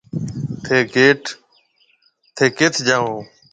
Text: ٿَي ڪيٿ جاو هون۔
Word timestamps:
ٿَي 2.35 2.45
ڪيٿ 2.57 2.73
جاو 2.87 3.01
هون۔ 3.05 3.19